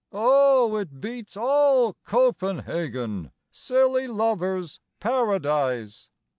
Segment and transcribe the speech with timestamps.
[0.11, 6.09] Oh, it beats all "Copenhagen," Silly lovers' paradise!